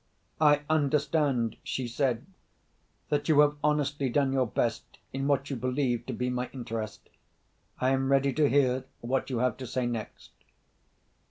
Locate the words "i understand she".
0.39-1.87